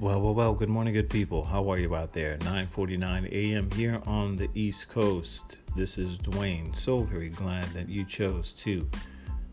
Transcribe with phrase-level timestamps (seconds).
[0.00, 1.44] Well, well, well, good morning, good people.
[1.44, 2.38] How are you out there?
[2.38, 3.68] 9:49 a.m.
[3.72, 5.58] here on the East Coast.
[5.74, 6.72] This is Dwayne.
[6.72, 8.88] So very glad that you chose to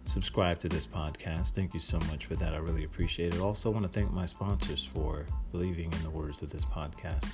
[0.06, 1.56] subscribe to this podcast.
[1.56, 2.54] Thank you so much for that.
[2.54, 3.42] I really appreciate it.
[3.42, 7.28] Also, want to thank my sponsors for believing in the words of this podcast.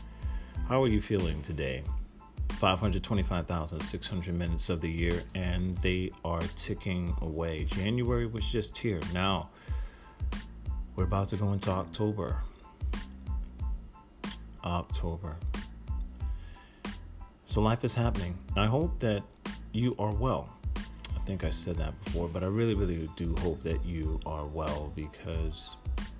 [0.69, 1.83] How are you feeling today?
[2.59, 7.65] 525,600 minutes of the year, and they are ticking away.
[7.65, 9.01] January was just here.
[9.13, 9.49] Now,
[10.95, 12.37] we're about to go into October.
[14.63, 15.37] October.
[17.45, 18.37] So life is happening.
[18.55, 19.23] I hope that
[19.73, 20.53] you are well.
[20.77, 24.45] I think I said that before, but I really, really do hope that you are
[24.45, 25.75] well because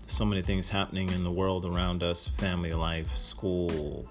[0.08, 4.08] so many things happening in the world around us family life, school,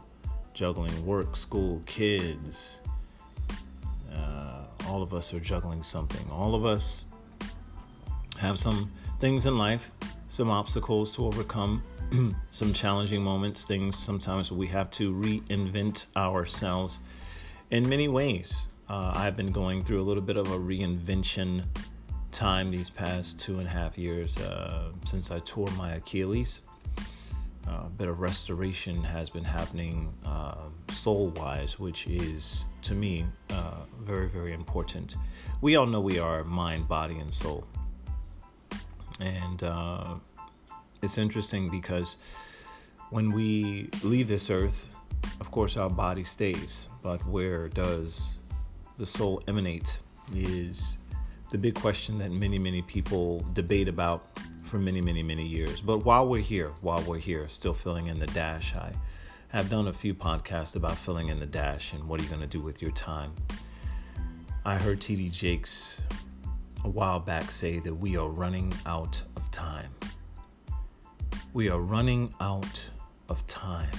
[0.54, 2.80] juggling work, school, kids.
[4.12, 6.26] Uh, all of us are juggling something.
[6.30, 7.04] All of us
[8.38, 9.92] have some things in life,
[10.30, 11.82] some obstacles to overcome
[12.50, 17.00] some challenging moments, things sometimes we have to reinvent ourselves
[17.70, 18.66] in many ways.
[18.88, 21.64] Uh, I've been going through a little bit of a reinvention
[22.32, 26.62] time these past two and a half years uh, since I tore my Achilles.
[27.68, 30.56] Uh, a bit of restoration has been happening uh,
[30.88, 35.14] soul wise, which is to me uh, very, very important.
[35.60, 37.66] We all know we are mind, body, and soul.
[39.20, 40.14] And uh,
[41.02, 42.16] it's interesting because
[43.10, 44.88] when we leave this earth,
[45.40, 48.32] of course, our body stays, but where does
[48.96, 49.98] the soul emanate
[50.34, 50.98] is
[51.50, 54.26] the big question that many, many people debate about
[54.62, 55.80] for many, many, many years.
[55.80, 58.92] But while we're here, while we're here, still filling in the dash, I
[59.48, 62.40] have done a few podcasts about filling in the dash and what are you going
[62.40, 63.32] to do with your time.
[64.64, 66.00] I heard TD Jakes
[66.84, 69.90] a while back say that we are running out of time.
[71.52, 72.90] We are running out
[73.28, 73.90] of time.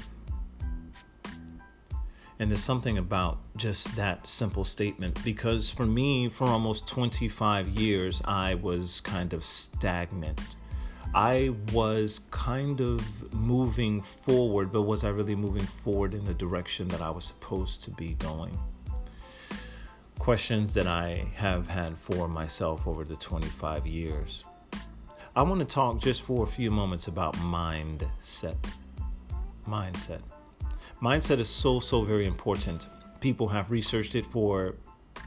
[2.39, 8.21] And there's something about just that simple statement because for me, for almost 25 years,
[8.25, 10.55] I was kind of stagnant.
[11.13, 16.87] I was kind of moving forward, but was I really moving forward in the direction
[16.87, 18.57] that I was supposed to be going?
[20.19, 24.45] Questions that I have had for myself over the 25 years.
[25.33, 28.57] I want to talk just for a few moments about mindset.
[29.65, 30.19] Mindset.
[31.01, 32.89] Mindset is so, so very important.
[33.21, 34.75] People have researched it for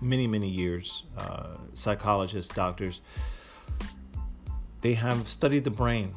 [0.02, 1.04] many, many years.
[1.16, 3.00] Uh, psychologists, doctors,
[4.82, 6.14] they have studied the brain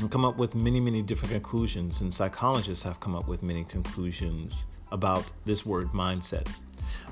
[0.00, 2.00] and come up with many, many different conclusions.
[2.00, 6.48] And psychologists have come up with many conclusions about this word mindset.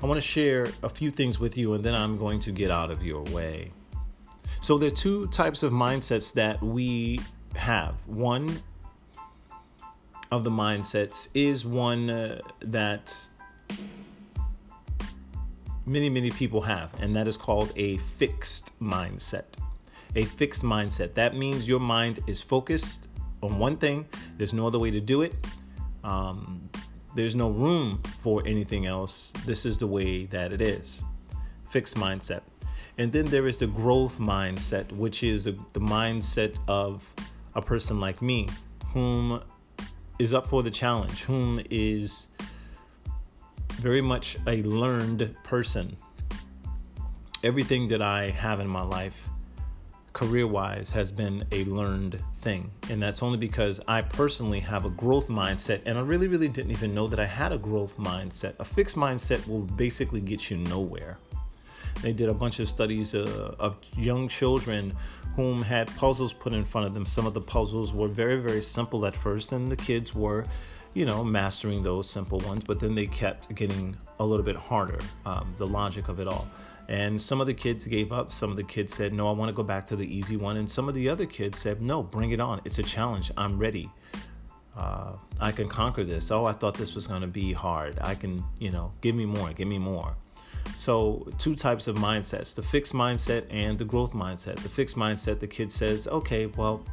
[0.03, 2.69] I want to share a few things with you, and then I'm going to get
[2.69, 3.71] out of your way.
[4.65, 7.19] So there are two types of mindsets that we
[7.55, 7.93] have.
[8.07, 8.63] One
[10.31, 13.15] of the mindsets is one uh, that
[15.85, 19.43] many, many people have, and that is called a fixed mindset.
[20.15, 21.13] A fixed mindset.
[21.13, 23.07] That means your mind is focused
[23.43, 24.07] on one thing,
[24.39, 25.35] there's no other way to do it.
[26.03, 26.71] Um,
[27.13, 29.31] there's no room for anything else.
[29.45, 31.03] This is the way that it is.
[31.69, 32.41] Fixed mindset.
[32.97, 37.13] And then there is the growth mindset, which is the, the mindset of
[37.53, 38.47] a person like me,
[38.87, 39.41] whom
[40.17, 42.29] is up for the challenge, whom is
[43.73, 45.97] very much a learned person.
[47.43, 49.27] Everything that I have in my life,
[50.13, 52.71] career wise, has been a learned thing.
[52.89, 55.81] And that's only because I personally have a growth mindset.
[55.85, 58.53] And I really, really didn't even know that I had a growth mindset.
[58.59, 61.17] A fixed mindset will basically get you nowhere.
[62.01, 64.93] They did a bunch of studies uh, of young children
[65.35, 67.05] whom had puzzles put in front of them.
[67.05, 70.45] Some of the puzzles were very, very simple at first, and the kids were,
[70.93, 74.99] you know, mastering those simple ones, but then they kept getting a little bit harder,
[75.25, 76.47] um, the logic of it all.
[76.87, 78.31] And some of the kids gave up.
[78.31, 80.57] Some of the kids said, No, I want to go back to the easy one.
[80.57, 82.61] And some of the other kids said, No, bring it on.
[82.63, 83.31] It's a challenge.
[83.35, 83.89] I'm ready.
[84.77, 86.31] Uh, I can conquer this.
[86.31, 87.97] Oh, I thought this was going to be hard.
[88.01, 90.15] I can, you know, give me more, give me more.
[90.77, 94.55] So, two types of mindsets the fixed mindset and the growth mindset.
[94.57, 96.83] The fixed mindset, the kid says, okay, well,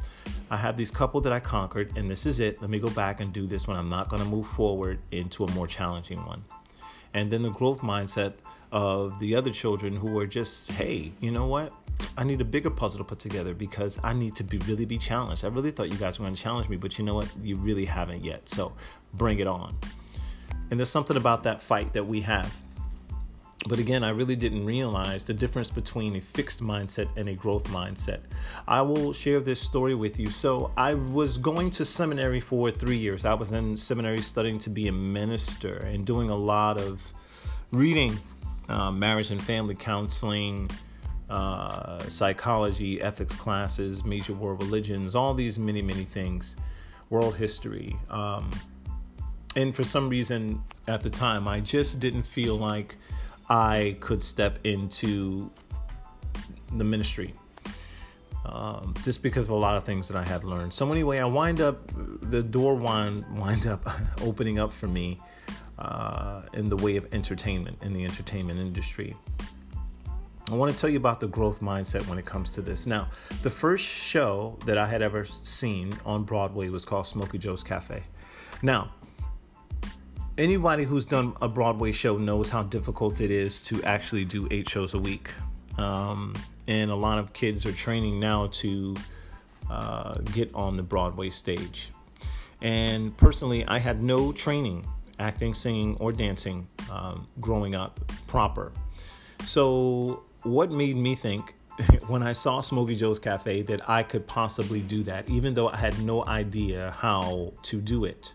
[0.49, 2.61] I have these couple that I conquered, and this is it.
[2.61, 3.77] Let me go back and do this one.
[3.77, 6.43] I'm not going to move forward into a more challenging one.
[7.13, 8.33] And then the growth mindset
[8.71, 11.71] of the other children who are just, hey, you know what?
[12.17, 14.97] I need a bigger puzzle to put together because I need to be really be
[14.97, 15.45] challenged.
[15.45, 17.29] I really thought you guys were going to challenge me, but you know what?
[17.43, 18.49] You really haven't yet.
[18.49, 18.73] So
[19.13, 19.75] bring it on.
[20.71, 22.51] And there's something about that fight that we have
[23.67, 27.67] But again, I really didn't realize the difference between a fixed mindset and a growth
[27.69, 28.19] mindset.
[28.67, 30.29] I will share this story with you.
[30.29, 33.25] So, I was going to seminary for three years.
[33.25, 37.13] I was in seminary studying to be a minister and doing a lot of
[37.71, 38.19] reading,
[38.67, 40.69] uh, marriage and family counseling,
[41.29, 46.57] uh, psychology, ethics classes, major world religions, all these many, many things,
[47.09, 47.95] world history.
[48.09, 48.51] Um,
[49.55, 52.97] and for some reason at the time, I just didn't feel like
[53.53, 55.51] I could step into
[56.75, 57.35] the ministry.
[58.45, 60.73] Um, just because of a lot of things that I had learned.
[60.73, 61.77] So anyway, I wind up
[62.21, 63.87] the door wind wind up
[64.21, 65.19] opening up for me
[65.77, 69.15] uh, in the way of entertainment in the entertainment industry.
[70.51, 72.87] I want to tell you about the growth mindset when it comes to this.
[72.87, 73.07] Now,
[73.43, 78.03] the first show that I had ever seen on Broadway was called Smokey Joe's Cafe.
[78.63, 78.91] Now,
[80.37, 84.69] anybody who's done a Broadway show knows how difficult it is to actually do eight
[84.69, 85.31] shows a week.
[85.77, 86.35] Um,
[86.67, 88.95] and a lot of kids are training now to
[89.69, 91.91] uh, get on the Broadway stage.
[92.61, 94.85] And personally, I had no training
[95.19, 98.71] acting, singing, or dancing um, growing up proper.
[99.43, 101.53] So, what made me think
[102.07, 105.77] when I saw Smokey Joe's Cafe that I could possibly do that, even though I
[105.77, 108.33] had no idea how to do it?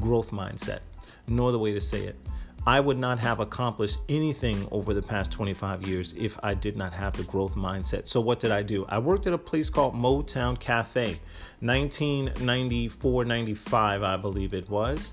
[0.00, 0.80] Growth mindset
[1.26, 2.16] no other way to say it.
[2.64, 6.92] I would not have accomplished anything over the past 25 years if I did not
[6.92, 8.06] have the growth mindset.
[8.06, 8.86] So, what did I do?
[8.88, 11.18] I worked at a place called Motown Cafe,
[11.58, 15.12] 1994 95, I believe it was.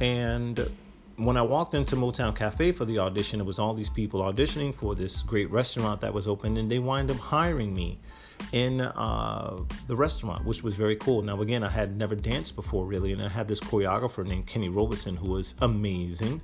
[0.00, 0.68] And
[1.16, 4.74] when I walked into Motown Cafe for the audition, it was all these people auditioning
[4.74, 8.00] for this great restaurant that was open, and they wind up hiring me
[8.52, 11.22] in uh, the restaurant, which was very cool.
[11.22, 14.68] Now, again, I had never danced before really, and I had this choreographer named Kenny
[14.68, 16.42] Robeson who was amazing,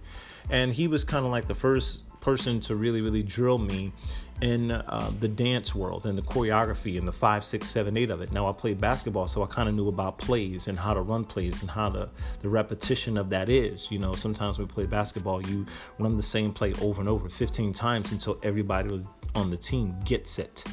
[0.50, 3.92] and he was kind of like the first person to really, really drill me
[4.40, 8.20] in uh, the dance world and the choreography and the five, six, seven, eight of
[8.20, 8.32] it.
[8.32, 11.24] Now I played basketball, so I kind of knew about plays and how to run
[11.24, 12.08] plays and how to
[12.40, 13.90] the repetition of that is.
[13.90, 15.66] You know, sometimes when we play basketball, you
[15.98, 19.04] run the same play over and over 15 times until everybody
[19.34, 20.64] on the team gets it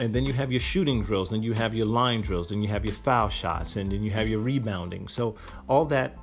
[0.00, 2.68] and then you have your shooting drills, and you have your line drills, and you
[2.68, 5.08] have your foul shots, and then you have your rebounding.
[5.08, 5.36] So
[5.68, 6.18] all that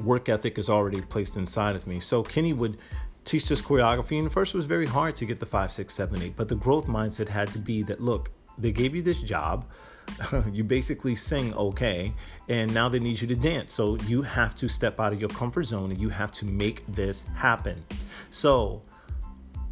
[0.00, 2.00] work ethic is already placed inside of me.
[2.00, 2.78] So Kenny would
[3.24, 6.22] teach this choreography, and first it was very hard to get the five, six, seven,
[6.22, 6.36] eight.
[6.36, 9.66] But the growth mindset had to be that look, they gave you this job.
[10.52, 12.12] you basically sing okay,
[12.48, 13.72] and now they need you to dance.
[13.72, 16.84] So you have to step out of your comfort zone and you have to make
[16.86, 17.82] this happen.
[18.30, 18.82] So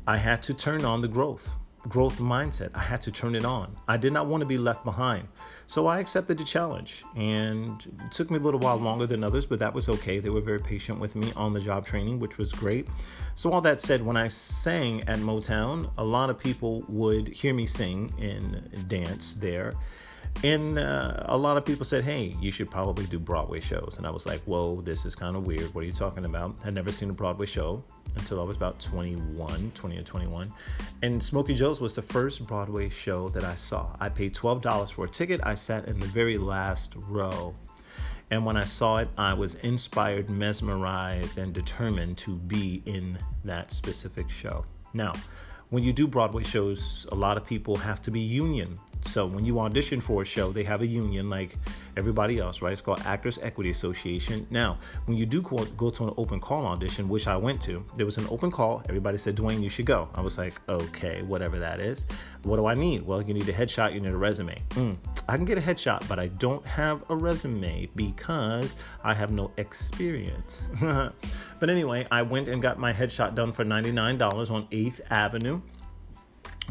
[0.06, 1.56] I had to turn on the growth
[1.88, 2.70] growth mindset.
[2.74, 3.76] I had to turn it on.
[3.88, 5.28] I did not want to be left behind.
[5.66, 7.04] So I accepted the challenge.
[7.16, 10.18] And it took me a little while longer than others, but that was okay.
[10.18, 12.88] They were very patient with me on the job training, which was great.
[13.34, 17.54] So, all that said, when I sang at Motown, a lot of people would hear
[17.54, 19.74] me sing and dance there.
[20.44, 23.94] And uh, a lot of people said, hey, you should probably do Broadway shows.
[23.98, 25.72] And I was like, whoa, this is kind of weird.
[25.72, 26.56] What are you talking about?
[26.64, 27.84] I'd never seen a Broadway show
[28.16, 30.52] until I was about 21, 20 or 21.
[31.02, 33.96] And Smokey Joe's was the first Broadway show that I saw.
[34.00, 35.40] I paid $12 for a ticket.
[35.44, 37.54] I sat in the very last row.
[38.30, 43.70] And when I saw it, I was inspired, mesmerized, and determined to be in that
[43.70, 44.64] specific show.
[44.94, 45.12] Now,
[45.72, 48.78] when you do Broadway shows, a lot of people have to be union.
[49.04, 51.56] So when you audition for a show, they have a union like
[51.96, 52.72] everybody else, right?
[52.72, 54.46] It's called Actors Equity Association.
[54.50, 58.04] Now, when you do go to an open call audition, which I went to, there
[58.04, 58.82] was an open call.
[58.86, 60.10] Everybody said, Dwayne, you should go.
[60.14, 62.06] I was like, okay, whatever that is.
[62.42, 63.02] What do I need?
[63.06, 64.60] Well, you need a headshot, you need a resume.
[64.70, 69.32] Mm, I can get a headshot, but I don't have a resume because I have
[69.32, 70.70] no experience.
[70.80, 75.61] but anyway, I went and got my headshot done for $99 on 8th Avenue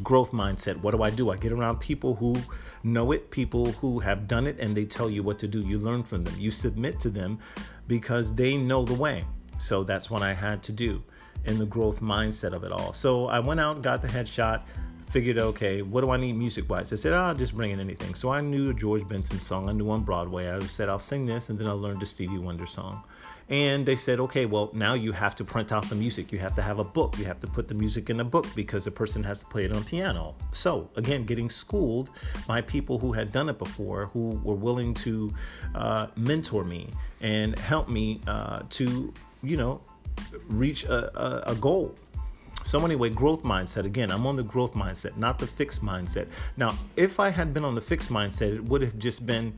[0.03, 0.77] growth mindset.
[0.77, 1.29] What do I do?
[1.29, 2.37] I get around people who
[2.83, 5.61] know it, people who have done it, and they tell you what to do.
[5.61, 6.33] You learn from them.
[6.37, 7.39] You submit to them
[7.87, 9.25] because they know the way.
[9.59, 11.03] So that's what I had to do
[11.45, 12.93] in the growth mindset of it all.
[12.93, 14.65] So I went out, got the headshot,
[15.11, 16.93] figured, okay, what do I need music wise?
[16.93, 18.15] I said, I'll just bring in anything.
[18.15, 19.67] So I knew a George Benson song.
[19.67, 20.49] I knew on Broadway.
[20.49, 23.03] I said, I'll sing this, and then I'll learn the Stevie Wonder song.
[23.49, 26.31] And they said, okay, well, now you have to print out the music.
[26.31, 27.19] You have to have a book.
[27.19, 29.65] You have to put the music in a book because the person has to play
[29.65, 30.33] it on piano.
[30.53, 32.09] So, again, getting schooled
[32.47, 35.33] by people who had done it before, who were willing to
[35.75, 36.87] uh, mentor me
[37.19, 39.13] and help me uh, to,
[39.43, 39.81] you know,
[40.47, 41.95] reach a, a, a goal.
[42.63, 43.85] So, anyway, growth mindset.
[43.85, 46.27] Again, I'm on the growth mindset, not the fixed mindset.
[46.57, 49.53] Now, if I had been on the fixed mindset, it would have just been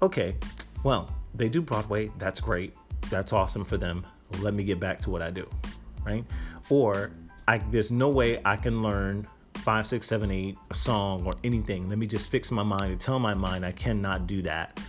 [0.00, 0.36] okay,
[0.82, 2.74] well, they do Broadway, that's great
[3.10, 4.04] that's awesome for them.
[4.40, 5.48] Let me get back to what I do,
[6.04, 6.24] right?
[6.70, 7.10] or
[7.46, 11.88] I, there's no way I can learn five, six, seven, eight, a song or anything.
[11.88, 14.80] Let me just fix my mind and tell my mind I cannot do that.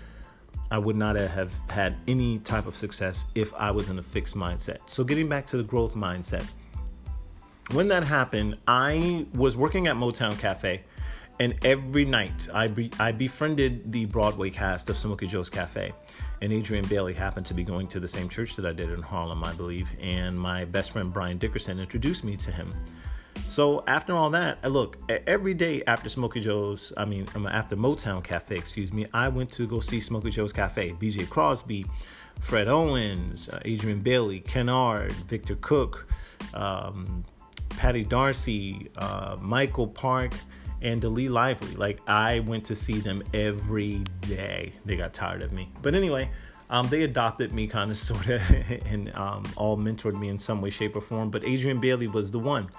[0.72, 4.36] I would not have had any type of success if I was in a fixed
[4.36, 4.78] mindset.
[4.88, 6.50] So, getting back to the growth mindset,
[7.72, 10.84] when that happened, I was working at Motown Cafe,
[11.40, 15.94] and every night I, be, I befriended the Broadway cast of Smokey Joe's Cafe.
[16.42, 19.02] And Adrian Bailey happened to be going to the same church that I did in
[19.02, 19.90] Harlem, I believe.
[20.00, 22.74] And my best friend Brian Dickerson introduced me to him.
[23.48, 27.76] So after all that, I look every day after Smokey Joe's, I mean, um, after
[27.76, 30.94] Motown Cafe, excuse me, I went to go see Smokey Joe's Cafe.
[30.94, 31.86] BJ Crosby,
[32.40, 36.08] Fred Owens, uh, Adrian Bailey, Ken Ard, Victor Cook,
[36.54, 37.26] um,
[37.78, 40.34] Pattie Darcy, uh, Michael Park,
[40.82, 41.76] and DeLee Lively.
[41.76, 44.74] Like I went to see them every day.
[44.86, 46.30] They got tired of me, but anyway.
[46.70, 48.42] Um, they adopted me kind of sort of
[48.86, 52.32] and um, all mentored me in some way shape or form but adrian bailey was
[52.32, 52.70] the one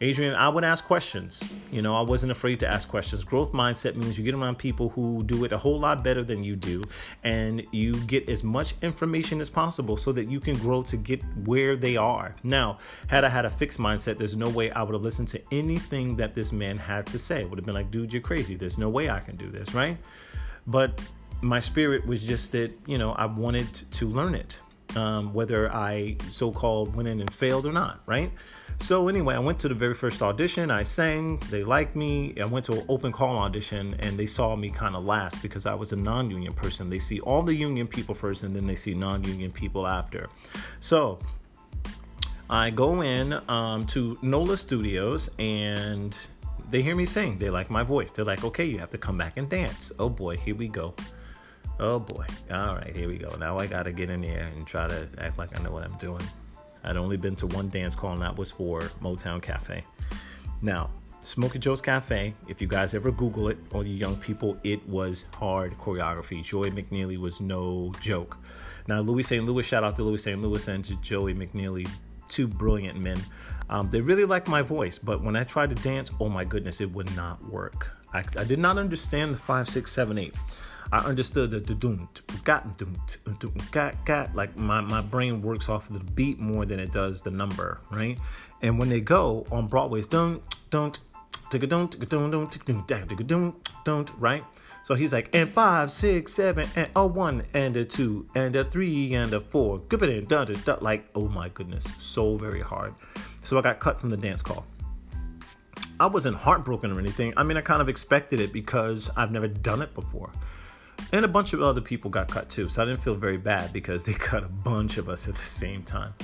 [0.00, 1.42] Adrian, I would ask questions.
[1.72, 3.24] You know, I wasn't afraid to ask questions.
[3.24, 6.44] Growth mindset means you get around people who do it a whole lot better than
[6.44, 6.84] you do,
[7.24, 11.22] and you get as much information as possible so that you can grow to get
[11.44, 12.36] where they are.
[12.44, 12.78] Now,
[13.08, 16.16] had I had a fixed mindset, there's no way I would have listened to anything
[16.16, 17.44] that this man had to say.
[17.44, 18.54] Would have been like, dude, you're crazy.
[18.54, 19.98] There's no way I can do this, right?
[20.66, 21.00] But
[21.40, 24.60] my spirit was just that, you know, I wanted to learn it
[24.96, 28.32] um, whether I so called went in and failed or not, right?
[28.80, 30.70] So, anyway, I went to the very first audition.
[30.70, 32.34] I sang, they liked me.
[32.40, 35.66] I went to an open call audition and they saw me kind of last because
[35.66, 36.88] I was a non union person.
[36.88, 40.28] They see all the union people first and then they see non union people after.
[40.80, 41.18] So,
[42.48, 46.16] I go in um, to NOLA Studios and
[46.70, 47.38] they hear me sing.
[47.38, 48.10] They like my voice.
[48.10, 49.92] They're like, okay, you have to come back and dance.
[49.98, 50.94] Oh boy, here we go.
[51.78, 52.24] Oh boy.
[52.50, 53.34] All right, here we go.
[53.36, 55.84] Now I got to get in there and try to act like I know what
[55.84, 56.22] I'm doing.
[56.84, 59.84] I'd only been to one dance call, and that was for Motown Cafe.
[60.62, 64.86] Now, Smokey Joe's Cafe, if you guys ever Google it, all you young people, it
[64.88, 66.42] was hard choreography.
[66.42, 68.38] Joey McKneely was no joke.
[68.86, 69.44] Now, Louis St.
[69.44, 70.40] Louis, shout out to Louis St.
[70.40, 71.88] Louis and to Joey McKneely,
[72.28, 73.20] two brilliant men.
[73.70, 76.80] Um, they really liked my voice, but when I tried to dance, oh my goodness,
[76.80, 77.92] it would not work.
[78.12, 80.34] I, I did not understand the five, six, seven, eight.
[80.90, 82.08] I understood the doom
[82.44, 82.64] got
[83.70, 87.20] got got like my, my brain works off of the beat more than it does
[87.20, 88.18] the number, right?
[88.62, 91.07] And when they go on Broadway, it's don't don't don't don't don't
[94.18, 94.44] right?
[94.84, 98.64] So he's like, and five, six, seven, and a one, and a two, and a
[98.64, 99.82] three, and a four.
[100.80, 102.94] Like, oh my goodness, so very hard.
[103.42, 104.66] So I got cut from the dance call.
[106.00, 107.34] I wasn't heartbroken or anything.
[107.36, 110.30] I mean, I kind of expected it because I've never done it before.
[111.12, 112.68] And a bunch of other people got cut too.
[112.68, 115.42] So I didn't feel very bad because they cut a bunch of us at the
[115.42, 116.14] same time.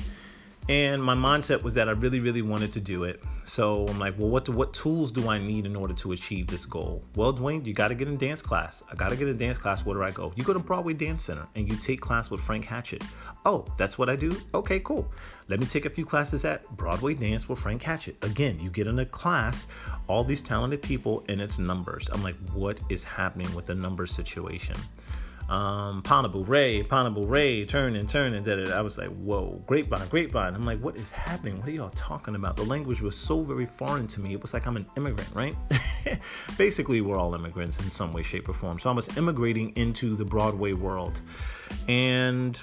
[0.67, 3.23] And my mindset was that I really, really wanted to do it.
[3.45, 6.47] So I'm like, well, what do, what tools do I need in order to achieve
[6.47, 7.05] this goal?
[7.17, 8.83] Well, Dwayne, you got to get in dance class.
[8.91, 9.85] I got to get in dance class.
[9.85, 10.33] Where do I go?
[10.37, 13.03] You go to Broadway Dance Center and you take class with Frank Hatchett.
[13.45, 14.35] Oh, that's what I do?
[14.55, 15.13] Okay, cool.
[15.49, 18.25] Let me take a few classes at Broadway Dance with Frank Hatchett.
[18.25, 19.67] Again, you get in a class,
[20.09, 22.09] all these talented people, and it's numbers.
[22.11, 24.77] I'm like, what is happening with the number situation?
[25.49, 29.63] Um, pas de bourrée, Panabu Ray, turn and turn and da I was like, whoa,
[29.67, 30.55] grapevine, grapevine.
[30.55, 31.59] I'm like, what is happening?
[31.59, 32.57] What are y'all talking about?
[32.57, 34.33] The language was so very foreign to me.
[34.33, 35.55] It was like I'm an immigrant, right?
[36.59, 38.79] Basically, we're all immigrants in some way, shape, or form.
[38.79, 41.21] So I was immigrating into the Broadway world.
[41.89, 42.59] And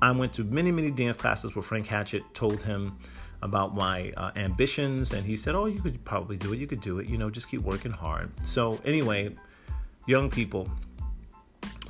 [0.00, 2.98] I went to many, many dance classes where Frank Hatchett told him
[3.42, 5.12] about my uh, ambitions.
[5.12, 6.58] And he said, oh, you could probably do it.
[6.58, 7.08] You could do it.
[7.08, 8.30] You know, just keep working hard.
[8.42, 9.34] So, anyway,
[10.06, 10.70] young people,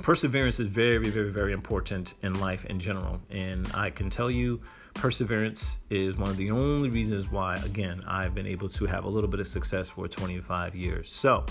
[0.01, 3.21] perseverance is very, very, very important in life in general.
[3.29, 4.61] And I can tell you,
[4.93, 9.09] perseverance is one of the only reasons why, again, I've been able to have a
[9.09, 11.11] little bit of success for 25 years.
[11.11, 11.45] So,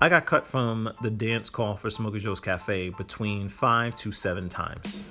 [0.00, 4.48] I got cut from the dance call for Smokey Joe's Cafe between five to seven
[4.48, 5.04] times.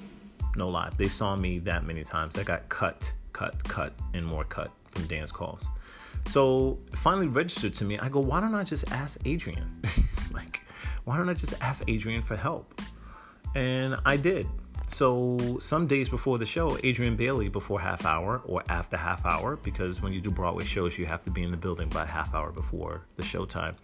[0.56, 0.92] No lie.
[0.96, 2.38] They saw me that many times.
[2.38, 5.68] I got cut, cut, cut, and more cut from dance calls.
[6.30, 8.00] So finally registered to me.
[8.00, 9.82] I go, why don't I just ask Adrian?
[10.34, 10.64] like,
[11.08, 12.82] why don't I just ask Adrian for help?
[13.56, 14.46] And I did.
[14.88, 19.56] So some days before the show, Adrian Bailey before half hour or after half hour,
[19.56, 22.36] because when you do Broadway shows, you have to be in the building by half
[22.36, 23.78] hour before the show time.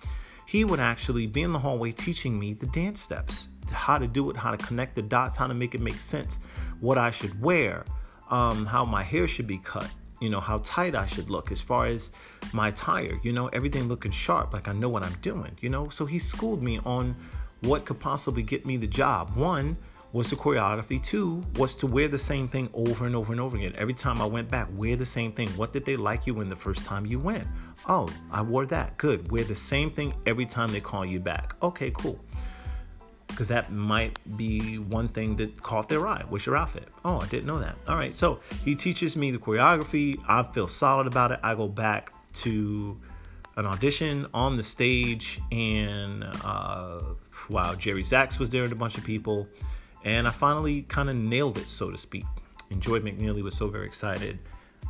[0.45, 4.29] He would actually be in the hallway teaching me the dance steps, how to do
[4.29, 6.41] it, how to connect the dots, how to make it make sense,
[6.81, 7.85] what I should wear,
[8.31, 9.89] um, how my hair should be cut,
[10.23, 12.11] you know, how tight I should look as far as
[12.53, 15.89] my attire, you know, everything looking sharp, like I know what I'm doing, you know.
[15.89, 17.15] So he schooled me on
[17.61, 19.35] what could possibly get me the job.
[19.35, 19.77] One,
[20.13, 21.03] was the choreography.
[21.03, 23.73] Two was to wear the same thing over and over and over again.
[23.77, 25.49] Every time I went back, wear the same thing.
[25.49, 27.47] What did they like you in the first time you went?
[27.89, 28.95] Oh, I wore that.
[28.97, 29.31] Good.
[29.31, 31.55] Wear the same thing every time they call you back.
[31.63, 32.23] Okay, cool.
[33.33, 36.23] Because that might be one thing that caught their eye.
[36.29, 36.87] What's your outfit?
[37.03, 37.75] Oh, I didn't know that.
[37.87, 38.13] All right.
[38.13, 40.19] So he teaches me the choreography.
[40.27, 41.39] I feel solid about it.
[41.41, 42.99] I go back to
[43.55, 47.01] an audition on the stage, and uh,
[47.49, 49.47] wow, Jerry Zaks was there and a bunch of people.
[50.03, 52.25] And I finally kind of nailed it, so to speak.
[52.69, 54.39] And Joey McKneely was so very excited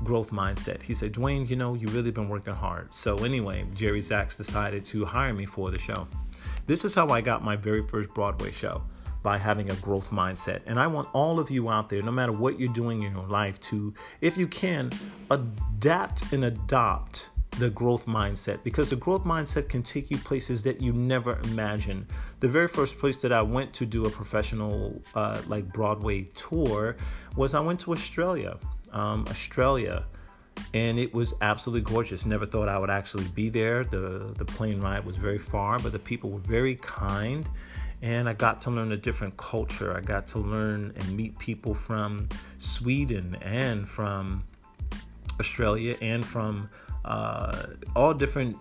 [0.03, 0.81] growth mindset.
[0.81, 2.93] He said, Dwayne, you know, you've really been working hard.
[2.93, 6.07] So, anyway, Jerry Zaks decided to hire me for the show.
[6.67, 8.83] This is how I got my very first Broadway show
[9.21, 10.61] by having a growth mindset.
[10.65, 13.27] And I want all of you out there, no matter what you're doing in your
[13.27, 14.91] life, to, if you can,
[15.31, 17.29] adapt and adopt
[17.59, 22.05] the growth mindset because the growth mindset can take you places that you never imagined.
[22.39, 26.95] The very first place that I went to do a professional, uh, like Broadway tour,
[27.35, 28.57] was I went to Australia
[28.93, 30.05] um, Australia,
[30.73, 32.25] and it was absolutely gorgeous.
[32.25, 33.83] Never thought I would actually be there.
[33.83, 37.49] The the plane ride was very far, but the people were very kind,
[38.01, 39.95] and I got to learn a different culture.
[39.95, 44.43] I got to learn and meet people from Sweden and from
[45.39, 46.69] Australia and from
[47.05, 48.57] uh, all different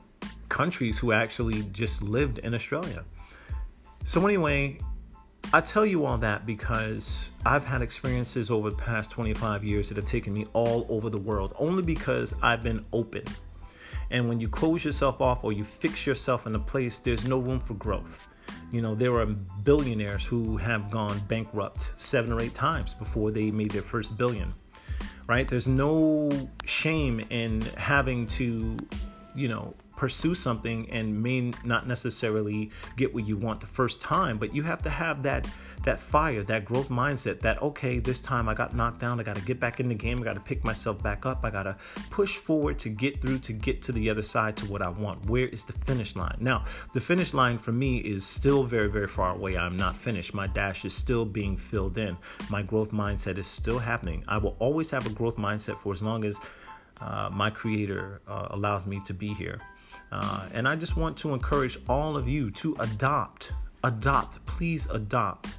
[0.48, 3.04] countries who actually just lived in Australia.
[4.04, 4.78] So anyway,
[5.54, 9.99] I tell you all that because I've had experiences over the past 25 years that
[9.99, 13.25] have taken me all over the world, only because I've been open.
[14.11, 17.38] And when you close yourself off or you fix yourself in a place, there's no
[17.38, 18.26] room for growth.
[18.71, 23.50] You know, there are billionaires who have gone bankrupt seven or eight times before they
[23.50, 24.54] made their first billion,
[25.28, 25.47] right?
[25.47, 26.30] There's no
[26.64, 28.78] shame in having to,
[29.35, 34.37] you know, pursue something and may not necessarily get what you want the first time
[34.37, 35.47] but you have to have that
[35.85, 39.37] that fire that growth mindset that okay this time i got knocked down i got
[39.37, 41.62] to get back in the game i got to pick myself back up i got
[41.62, 41.76] to
[42.11, 45.25] push forward to get through to get to the other side to what i want.
[45.26, 46.37] Where is the finish line?
[46.40, 49.56] Now the finish line for me is still very very far away.
[49.56, 50.34] I'm not finished.
[50.34, 52.17] My dash is still being filled in.
[52.50, 54.25] My growth mindset is still happening.
[54.26, 56.41] I will always have a growth mindset for as long as
[57.00, 59.60] uh, my creator uh, allows me to be here
[60.12, 65.56] uh, and I just want to encourage all of you to adopt, adopt, please adopt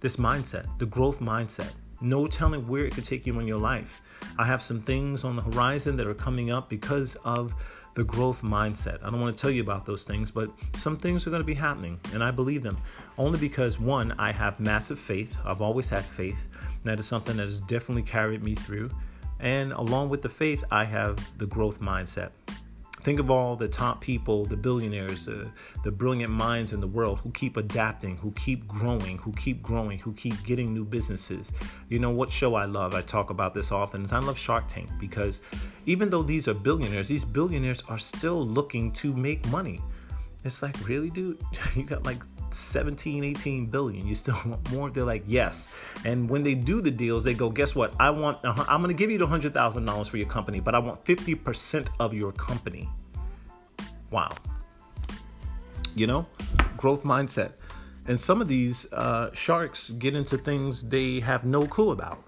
[0.00, 1.72] this mindset, the growth mindset.
[2.00, 4.00] No telling where it could take you in your life.
[4.38, 7.54] I have some things on the horizon that are coming up because of
[7.94, 9.02] the growth mindset.
[9.02, 11.46] I don't want to tell you about those things, but some things are going to
[11.46, 12.76] be happening, and I believe them
[13.18, 15.36] only because one, I have massive faith.
[15.44, 16.46] I've always had faith.
[16.84, 18.90] That is something that has definitely carried me through.
[19.40, 22.30] And along with the faith, I have the growth mindset.
[23.02, 25.48] Think of all the top people, the billionaires, uh,
[25.84, 29.98] the brilliant minds in the world who keep adapting, who keep growing, who keep growing,
[30.00, 31.52] who keep getting new businesses.
[31.88, 32.94] You know what show I love?
[32.94, 34.04] I talk about this often.
[34.04, 35.40] Is I love Shark Tank because
[35.86, 39.80] even though these are billionaires, these billionaires are still looking to make money.
[40.44, 41.40] It's like, really, dude?
[41.76, 42.22] You got like
[42.58, 44.06] 17, 18 billion.
[44.06, 44.90] You still want more?
[44.90, 45.68] They're like, yes.
[46.04, 47.94] And when they do the deals, they go, guess what?
[47.98, 51.04] I want, I'm going to give you the $100,000 for your company, but I want
[51.04, 52.88] 50% of your company.
[54.10, 54.34] Wow.
[55.94, 56.26] You know,
[56.76, 57.52] growth mindset.
[58.06, 62.22] And some of these uh, sharks get into things they have no clue about.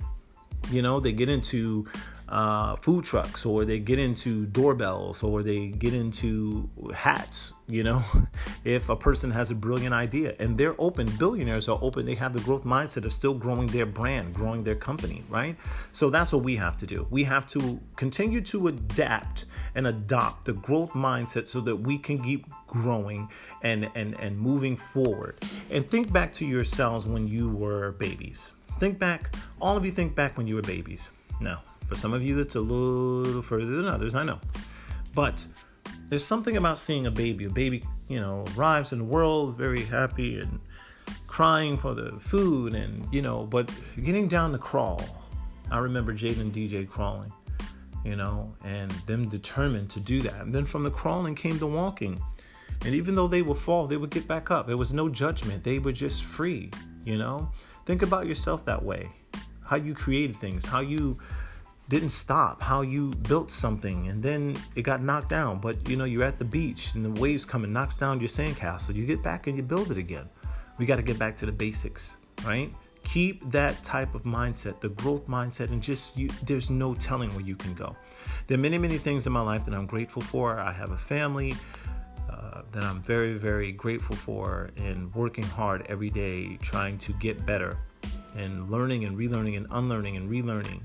[0.71, 1.87] You know, they get into
[2.31, 8.03] uh, food trucks or they get into doorbells or they get into hats you know
[8.64, 10.35] if a person has a brilliant idea.
[10.38, 11.11] And they're open.
[11.19, 12.07] Billionaires are open.
[12.07, 15.57] They have the growth mindset of still growing their brand growing their company right?
[15.93, 17.07] So that's what we have to do.
[17.11, 22.23] We have to continue to adapt and adopt the growth mindset so that we can
[22.23, 23.29] keep growing
[23.62, 25.35] and and and moving forward.
[25.71, 28.53] And think back to yourselves when you were babies.
[28.79, 31.09] Think back all of you think back when you were babies.
[31.40, 34.38] Now for some of you, it's a little further than others, I know.
[35.12, 35.44] But
[36.09, 37.46] there's something about seeing a baby.
[37.46, 40.61] A baby, you know, arrives in the world very happy and
[41.26, 43.68] crying for the food, and, you know, but
[44.05, 45.03] getting down to crawl.
[45.68, 47.33] I remember Jaden and DJ crawling,
[48.05, 50.42] you know, and them determined to do that.
[50.42, 52.20] And then from the crawling came the walking.
[52.85, 54.68] And even though they would fall, they would get back up.
[54.68, 55.64] There was no judgment.
[55.64, 56.70] They were just free,
[57.03, 57.50] you know?
[57.85, 59.09] Think about yourself that way.
[59.64, 61.18] How you created things, how you
[61.90, 65.59] didn't stop, how you built something and then it got knocked down.
[65.59, 68.29] But you know, you're at the beach and the waves come and knocks down your
[68.29, 68.94] sandcastle.
[68.94, 70.29] You get back and you build it again.
[70.79, 72.72] We got to get back to the basics, right?
[73.03, 77.44] Keep that type of mindset, the growth mindset, and just you, there's no telling where
[77.44, 77.96] you can go.
[78.46, 80.61] There are many, many things in my life that I'm grateful for.
[80.61, 81.57] I have a family
[82.31, 87.44] uh, that I'm very, very grateful for and working hard every day trying to get
[87.44, 87.79] better
[88.37, 90.83] and learning and relearning and unlearning and relearning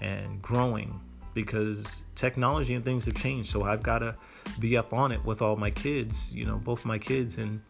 [0.00, 1.00] and growing
[1.34, 3.50] because technology and things have changed.
[3.50, 4.16] So I've got to
[4.58, 7.60] be up on it with all my kids, you know, both my kids and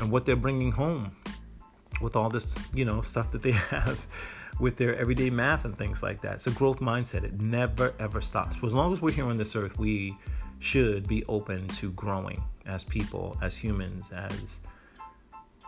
[0.00, 1.12] and what they're bringing home
[2.00, 4.06] with all this, you know, stuff that they have
[4.60, 6.34] with their everyday math and things like that.
[6.34, 7.24] It's a growth mindset.
[7.24, 8.56] It never ever stops.
[8.56, 10.16] For as long as we're here on this earth, we
[10.58, 14.60] should be open to growing as people, as humans, as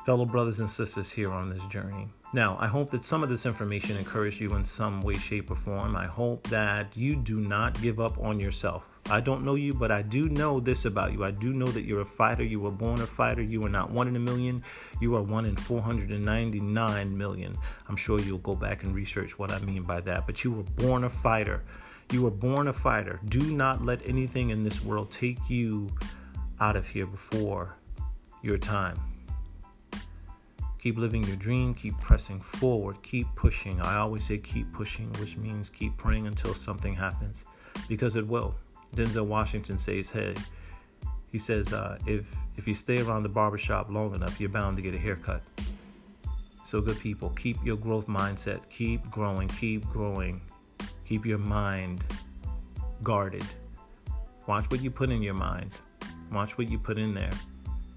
[0.04, 2.08] fellow brothers and sisters here on this journey.
[2.32, 5.56] Now, I hope that some of this information encouraged you in some way, shape, or
[5.56, 5.96] form.
[5.96, 9.00] I hope that you do not give up on yourself.
[9.10, 11.24] I don't know you, but I do know this about you.
[11.24, 12.44] I do know that you're a fighter.
[12.44, 13.42] You were born a fighter.
[13.42, 14.62] You are not one in a million.
[15.00, 17.56] You are one in 499 million.
[17.88, 20.26] I'm sure you'll go back and research what I mean by that.
[20.26, 21.64] But you were born a fighter.
[22.12, 23.18] You were born a fighter.
[23.28, 25.90] Do not let anything in this world take you
[26.60, 27.74] out of here before
[28.42, 29.09] your time.
[30.80, 33.80] Keep living your dream, keep pressing forward, keep pushing.
[33.82, 37.44] I always say keep pushing, which means keep praying until something happens
[37.86, 38.54] because it will.
[38.96, 40.34] Denzel Washington says, hey,
[41.30, 44.82] he says, uh, if, if you stay around the barbershop long enough, you're bound to
[44.82, 45.42] get a haircut.
[46.64, 50.40] So, good people, keep your growth mindset, keep growing, keep growing,
[51.04, 52.04] keep your mind
[53.02, 53.44] guarded.
[54.46, 55.72] Watch what you put in your mind,
[56.32, 57.32] watch what you put in there,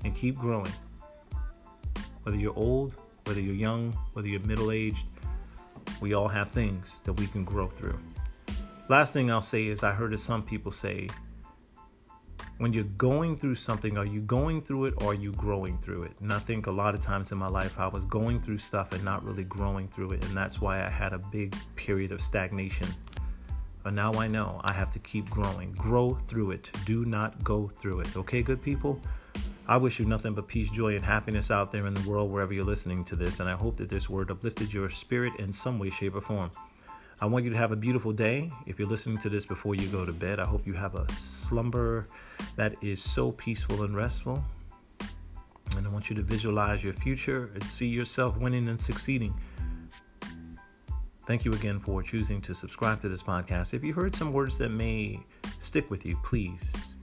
[0.04, 0.72] and keep growing
[2.24, 5.08] whether you're old, whether you're young, whether you're middle aged,
[6.02, 8.00] we all have things that we can grow through.
[8.90, 11.08] Last thing I'll say is I heard some people say,
[12.58, 16.04] when you're going through something, are you going through it or are you growing through
[16.04, 16.14] it?
[16.22, 18.94] And I think a lot of times in my life, I was going through stuff
[18.94, 20.24] and not really growing through it.
[20.24, 22.88] And that's why I had a big period of stagnation.
[23.84, 25.74] But now I know I have to keep growing.
[25.74, 26.72] Grow through it.
[26.86, 28.16] Do not go through it.
[28.16, 29.02] Okay, good people?
[29.66, 32.54] I wish you nothing but peace, joy, and happiness out there in the world wherever
[32.54, 33.40] you're listening to this.
[33.40, 36.52] And I hope that this word uplifted your spirit in some way, shape, or form.
[37.22, 38.52] I want you to have a beautiful day.
[38.66, 41.10] If you're listening to this before you go to bed, I hope you have a
[41.14, 42.08] slumber
[42.58, 44.44] that is so peaceful and restful.
[45.78, 49.34] And I want you to visualize your future and see yourself winning and succeeding.
[51.26, 53.74] Thank you again for choosing to subscribe to this podcast.
[53.74, 55.22] If you heard some words that may
[55.60, 56.96] stick with you, please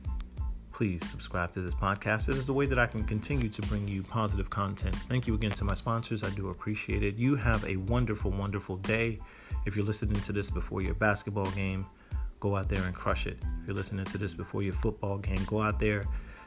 [0.81, 2.31] please subscribe to this podcast.
[2.31, 4.97] It is the way that I can continue to bring you positive content.
[5.11, 6.25] Thank you again to my sponsors.
[6.25, 7.17] I do appreciate it.
[7.17, 9.21] You have a wonderful, wonderful day.
[9.67, 11.85] If you're listening to this before your basketball game,
[12.41, 13.37] go out there and crush it.
[13.61, 16.07] If you're listening to this before your football game, go out there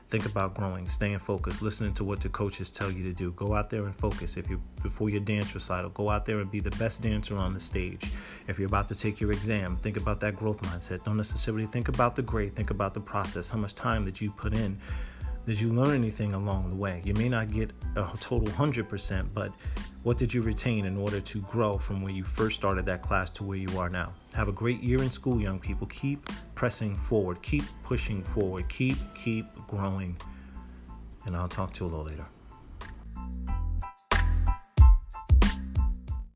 [0.10, 3.32] Think about growing, staying focused, listening to what the coaches tell you to do.
[3.32, 4.38] Go out there and focus.
[4.38, 7.54] If you before your dance recital, go out there and be the best dancer on
[7.54, 8.12] the stage.
[8.48, 11.04] If you're about to take your exam, think about that growth mindset.
[11.04, 14.30] Don't necessarily think about the grade, think about the process, how much time that you
[14.30, 14.78] put in.
[15.46, 17.02] Did you learn anything along the way?
[17.04, 19.52] You may not get a total 100%, but
[20.04, 23.30] what did you retain in order to grow from where you first started that class
[23.32, 24.14] to where you are now?
[24.36, 25.86] Have a great year in school, young people.
[25.88, 30.18] Keep pressing forward, keep pushing forward, keep, keep growing.
[31.26, 32.26] And I'll talk to you a little later.